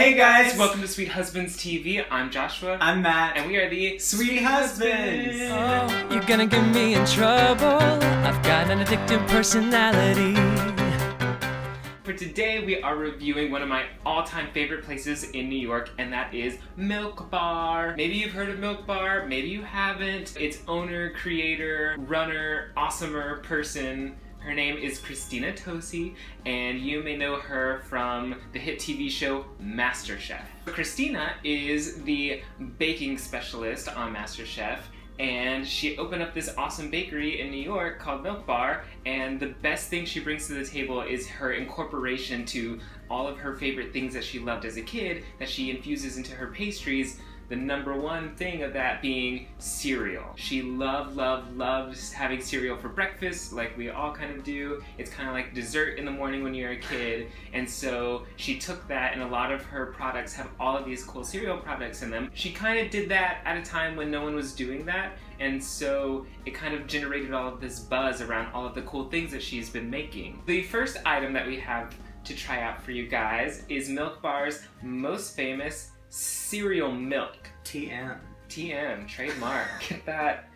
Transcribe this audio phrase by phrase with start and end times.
[0.00, 2.02] Hey guys, Welcome to Sweet Husbands TV.
[2.10, 2.78] I'm Joshua.
[2.80, 3.36] I'm Matt.
[3.36, 5.36] and we are the Sweet Husbands.
[5.42, 7.66] Oh, you're gonna get me in trouble.
[8.24, 10.34] I've got an addictive personality.
[12.02, 16.10] For today, we are reviewing one of my all-time favorite places in New York, and
[16.14, 17.94] that is Milk Bar.
[17.94, 20.34] Maybe you've heard of Milk Bar, maybe you haven't.
[20.40, 24.16] Its owner, creator, runner, awesomer person.
[24.40, 26.14] Her name is Christina Tosi,
[26.46, 30.42] and you may know her from the hit TV show MasterChef.
[30.64, 32.42] Christina is the
[32.78, 34.78] baking specialist on MasterChef,
[35.18, 38.84] and she opened up this awesome bakery in New York called Milk Bar.
[39.04, 42.80] And the best thing she brings to the table is her incorporation to
[43.10, 46.32] all of her favorite things that she loved as a kid that she infuses into
[46.32, 47.20] her pastries.
[47.50, 50.24] The number one thing of that being cereal.
[50.36, 54.80] She loved, loved, loves having cereal for breakfast, like we all kind of do.
[54.98, 57.26] It's kind of like dessert in the morning when you're a kid.
[57.52, 61.02] And so she took that, and a lot of her products have all of these
[61.02, 62.30] cool cereal products in them.
[62.34, 65.16] She kind of did that at a time when no one was doing that.
[65.40, 69.10] And so it kind of generated all of this buzz around all of the cool
[69.10, 70.40] things that she's been making.
[70.46, 74.62] The first item that we have to try out for you guys is Milk Bar's
[74.82, 77.49] most famous cereal milk.
[77.64, 78.18] TM.
[78.48, 79.68] TM, trademark.
[79.88, 80.48] Get that.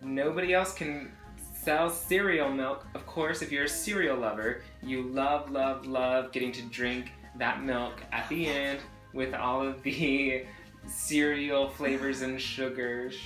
[0.00, 1.12] Nobody else can
[1.54, 2.86] sell cereal milk.
[2.94, 7.62] Of course, if you're a cereal lover, you love, love, love getting to drink that
[7.62, 8.80] milk at the end
[9.12, 10.44] with all of the
[10.86, 13.16] cereal flavors and sugars.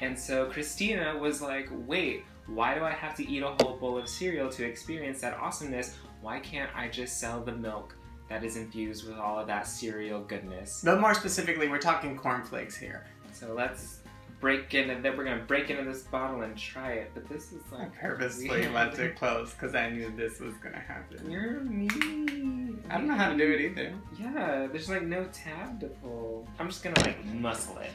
[0.00, 3.96] And so Christina was like, wait, why do I have to eat a whole bowl
[3.96, 5.96] of cereal to experience that awesomeness?
[6.20, 7.96] Why can't I just sell the milk
[8.28, 10.82] that is infused with all of that cereal goodness?
[10.84, 13.06] But more specifically, we're talking cornflakes here.
[13.32, 14.00] So let's
[14.40, 17.10] break in, and then we're gonna break into this bottle and try it.
[17.14, 20.78] But this is like I purposely left it closed because I knew this was gonna
[20.78, 21.30] happen.
[21.30, 22.84] You're mean.
[22.90, 23.92] I don't know how to do it either.
[24.18, 26.46] Yeah, there's like no tab to pull.
[26.58, 27.90] I'm just gonna like muscle it.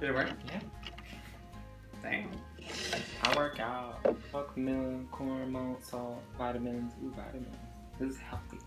[0.00, 0.30] Did it work?
[0.46, 0.60] Yeah.
[2.02, 2.30] Dang.
[3.22, 3.98] I work out.
[4.32, 6.92] Fuck milk, corn, malt, salt, vitamins.
[7.04, 7.56] Ooh, vitamins.
[7.98, 8.58] This is healthy.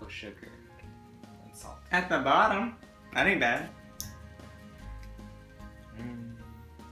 [0.00, 0.50] No sugar
[1.44, 1.78] and salt.
[1.90, 2.76] At the bottom.
[3.14, 3.68] That ain't bad.
[5.98, 6.32] Mm.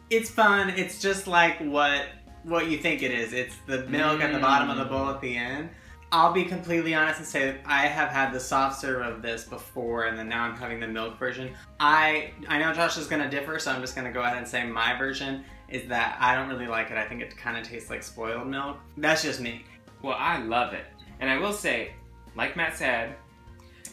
[0.09, 0.71] It's fun.
[0.71, 2.07] It's just like what
[2.45, 3.33] what you think it is.
[3.33, 5.71] It's the milk at the bottom of the bowl at the end.
[6.13, 9.45] I'll be completely honest and say that I have had the soft serve of this
[9.45, 11.55] before, and then now I'm having the milk version.
[11.79, 14.65] I I know Josh is gonna differ, so I'm just gonna go ahead and say
[14.65, 16.97] my version is that I don't really like it.
[16.97, 18.79] I think it kind of tastes like spoiled milk.
[18.97, 19.65] That's just me.
[20.03, 20.85] Well, I love it.
[21.21, 21.93] And I will say,
[22.35, 23.15] like Matt said,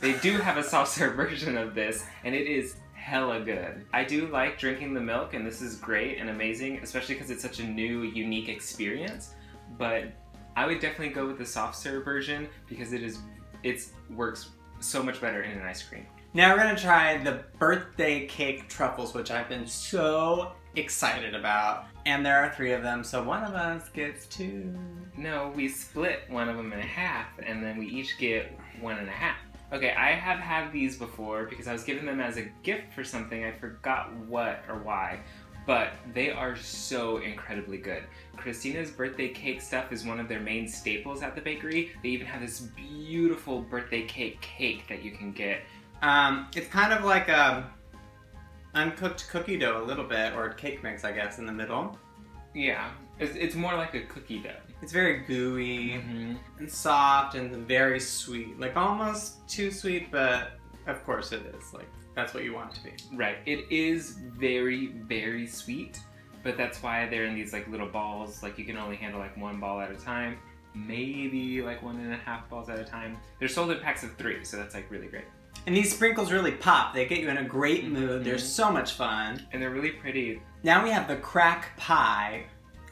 [0.01, 3.85] they do have a soft serve version of this, and it is hella good.
[3.93, 7.41] I do like drinking the milk, and this is great and amazing, especially because it's
[7.41, 9.33] such a new, unique experience.
[9.77, 10.05] But
[10.55, 13.19] I would definitely go with the soft serve version because it is
[13.63, 14.49] it works
[14.79, 16.05] so much better in an ice cream.
[16.33, 21.85] Now we're gonna try the birthday cake truffles, which I've been so excited about.
[22.05, 24.77] And there are three of them, so one of us gets two.
[25.17, 29.07] No, we split one of them in half, and then we each get one and
[29.07, 29.37] a half.
[29.73, 33.03] Okay, I have had these before because I was given them as a gift for
[33.03, 33.43] something.
[33.43, 35.19] I forgot what or why,
[35.65, 38.03] but they are so incredibly good.
[38.37, 41.91] Christina's birthday cake stuff is one of their main staples at the bakery.
[42.03, 45.61] They even have this beautiful birthday cake cake that you can get.
[46.01, 47.69] Um, it's kind of like a
[48.75, 51.97] uncooked cookie dough, a little bit, or cake mix, I guess, in the middle.
[52.53, 54.51] Yeah, it's, it's more like a cookie dough.
[54.81, 56.35] It's very gooey Mm-hmm.
[56.59, 60.51] and soft and very sweet, like almost too sweet, but
[60.85, 61.73] of course it is.
[61.73, 62.91] Like that's what you want it to be.
[63.17, 63.37] Right.
[63.45, 65.99] It is very, very sweet,
[66.43, 68.43] but that's why they're in these like little balls.
[68.43, 70.37] Like you can only handle like one ball at a time,
[70.75, 73.17] maybe like one and a half balls at a time.
[73.39, 75.25] They're sold in packs of three, so that's like really great.
[75.67, 76.93] And these sprinkles really pop.
[76.95, 78.23] They get you in a great mood.
[78.23, 78.39] They're Mhm.
[78.39, 79.45] so much fun.
[79.51, 80.41] And they're really pretty.
[80.63, 82.45] Now we have the crack pie.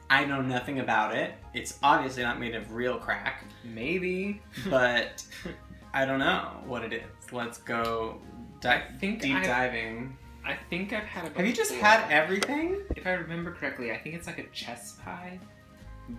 [0.09, 1.33] I know nothing about it.
[1.53, 4.41] It's obviously not made of real crack, Maybe.
[4.69, 5.25] but
[5.93, 7.31] I don't know what it is.
[7.31, 8.21] Let's go
[8.59, 10.17] di- I think deep I- diving.
[10.45, 11.37] I think I've had it.
[11.37, 12.81] Have you just had everything?
[12.95, 15.39] If I remember correctly, I think it's like a chess pie,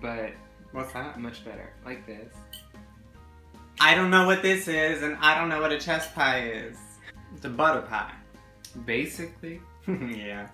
[0.01, 0.33] but
[0.73, 1.21] What's that?
[1.21, 2.35] much better, like this.
[3.81, 6.79] I don't know what this is, and I don't know what a chess pie is.
[7.35, 8.13] It's a butter pie.
[8.85, 9.61] Basically.
[9.87, 10.49] yeah.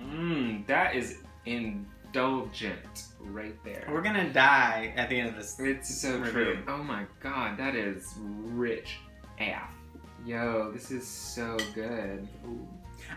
[0.00, 3.88] Mmm, that is indulgent right there.
[3.90, 5.58] We're gonna die at the end of this.
[5.60, 6.32] It's so Review.
[6.32, 6.58] true.
[6.68, 8.98] Oh my god, that is rich
[9.38, 9.72] AF.
[10.24, 12.26] Yo, this is so good.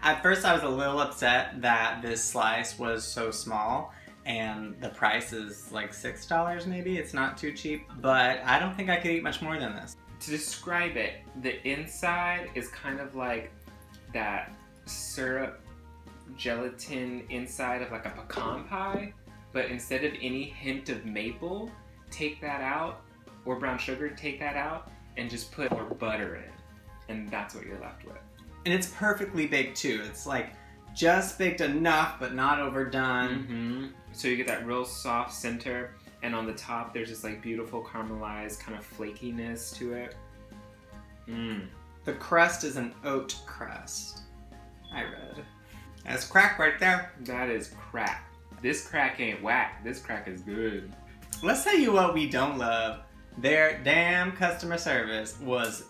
[0.03, 3.93] At first, I was a little upset that this slice was so small,
[4.25, 6.97] and the price is like six dollars maybe.
[6.97, 9.95] It's not too cheap, but I don't think I could eat much more than this.
[10.21, 13.51] To describe it, the inside is kind of like
[14.13, 14.53] that
[14.85, 15.61] syrup
[16.35, 19.13] gelatin inside of like a pecan pie,
[19.53, 21.71] but instead of any hint of maple,
[22.11, 23.01] take that out,
[23.45, 27.13] or brown sugar, take that out, and just put more butter in.
[27.13, 28.17] And that's what you're left with.
[28.65, 30.01] And it's perfectly baked too.
[30.05, 30.51] It's like
[30.99, 33.29] just baked enough, but not overdone.
[33.29, 33.85] Mm-hmm.
[34.11, 37.81] So you get that real soft center, and on the top there's this like beautiful
[37.81, 40.15] caramelized kind of flakiness to it.
[41.29, 41.67] Mmm.
[42.03, 44.23] The crust is an oat crust.
[44.93, 45.45] I read.
[46.03, 47.13] That's crack right there.
[47.21, 48.29] That is crack.
[48.61, 49.81] This crack ain't whack.
[49.85, 50.91] This crack is good.
[51.41, 53.03] Let's tell you what we don't love.
[53.37, 55.83] Their damn customer service was.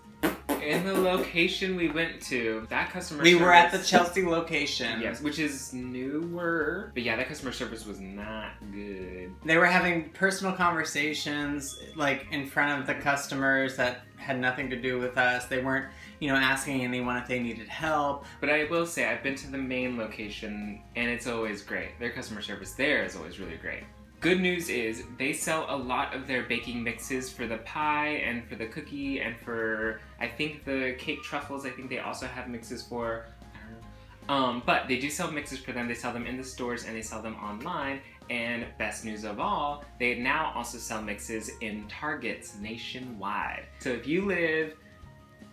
[0.62, 5.02] In the location we went to, that customer We service, were at the Chelsea location.
[5.02, 6.92] Yes, which is newer.
[6.94, 9.34] But yeah, that customer service was not good.
[9.46, 14.76] They were having personal conversations, like in front of the customers that had nothing to
[14.76, 15.46] do with us.
[15.46, 15.86] They weren't,
[16.20, 18.26] you know, asking anyone if they needed help.
[18.42, 21.98] But I will say, I've been to the main location and it's always great.
[22.00, 23.84] Their customer service there is always really great.
[24.20, 28.46] Good news is they sell a lot of their baking mixes for the pie and
[28.50, 31.66] for the cookie and for I think the cake truffles.
[31.66, 33.28] I think they also have mixes for.
[33.54, 34.34] I don't know.
[34.34, 35.88] Um, but they do sell mixes for them.
[35.88, 38.02] They sell them in the stores and they sell them online.
[38.30, 43.68] And best news of all, they now also sell mixes in Targets nationwide.
[43.80, 44.74] So if you live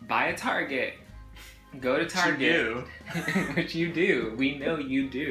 [0.09, 0.95] by a Target,
[1.81, 2.85] go to Target
[3.55, 4.35] which you do.
[4.37, 5.29] We know you do.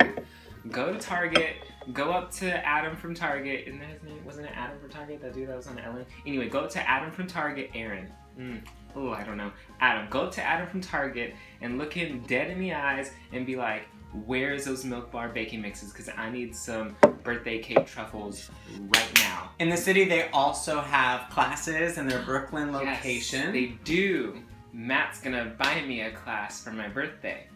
[0.72, 1.58] Go to Target.
[1.94, 3.68] Go up to Adam from Target.
[3.68, 4.24] Isn't that his name?
[4.26, 5.22] Wasn't it Adam from Target?
[5.22, 6.06] That dude that was on Ellen.
[6.26, 7.70] Anyway, go up to Adam from Target.
[7.76, 8.12] Aaron.
[8.40, 8.62] Mm.
[8.96, 9.52] Oh, I don't know.
[9.80, 10.10] Adam.
[10.10, 13.56] Go up to Adam from Target and look him dead in the eyes and be
[13.56, 13.88] like,
[14.26, 15.92] "Where's those Milk Bar baking mixes?
[15.92, 18.50] Because I need some birthday cake truffles
[18.80, 23.42] right now." In the city, they also have classes in their Brooklyn location.
[23.42, 24.42] Yes, they do.
[24.74, 27.48] Matt's gonna buy me a class for my birthday.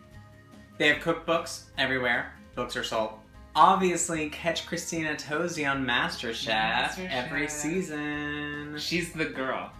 [0.77, 2.33] They have cookbooks everywhere.
[2.55, 3.18] Books are sold.
[3.55, 7.09] Obviously, catch Christina Tosi on MasterChef, MasterChef.
[7.11, 8.75] every season.
[8.77, 9.71] She's the girl.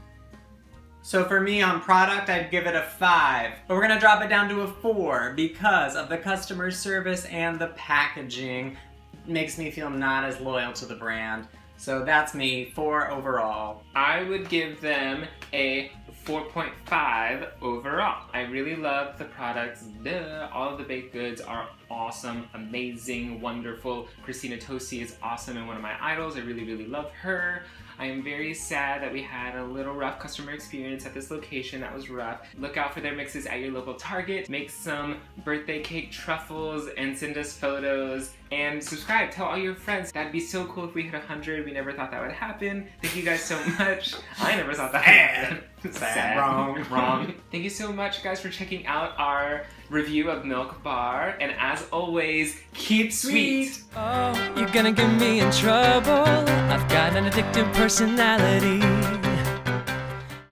[1.02, 4.28] So for me on product, I'd give it a five, but we're gonna drop it
[4.28, 8.78] down to a four because of the customer service and the packaging
[9.26, 11.48] makes me feel not as loyal to the brand.
[11.78, 13.84] So that's me, four overall.
[13.96, 15.92] I would give them a
[16.30, 18.22] 4.5 overall.
[18.32, 19.82] I really love the products.
[20.04, 20.48] Duh.
[20.54, 24.08] All of the baked goods are awesome, amazing, wonderful.
[24.22, 26.38] Christina Tosi is awesome and one of my idols.
[26.38, 27.64] I really, really love her.
[27.98, 31.82] I am very sad that we had a little rough customer experience at this location.
[31.82, 32.42] That was rough.
[32.60, 34.48] Look out for their mixes at your local Target.
[34.50, 38.34] Make some birthday cake truffles and send us photos.
[38.52, 39.32] And subscribe.
[39.32, 40.12] Tell all your friends.
[40.12, 41.66] That'd be so cool if we hit 100.
[41.66, 42.88] We never thought that would happen.
[43.02, 44.16] Thank you guys so much.
[44.40, 45.64] I never thought that would happen.
[45.94, 46.38] Sad.
[46.38, 46.84] Wrong.
[46.90, 47.34] Wrong.
[47.52, 51.38] Thank you so much, guys, for checking out our review of Milk Bar.
[51.40, 53.84] And as always, keep sweet.
[53.96, 56.12] Oh, you're gonna get me in trouble.
[56.12, 59.19] I've got an addictive personality.